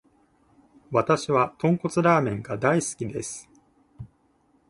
[0.89, 3.47] わたしは豚骨ラーメンが大好きです。